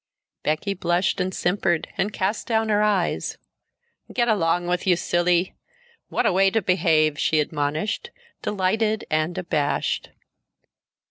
[0.41, 3.37] Becky blushed and simpered and cast down her eyes.
[4.11, 5.53] "Get along with you, Cilley!
[6.09, 8.09] What a way to behave," she admonished,
[8.41, 10.09] delighted and abashed.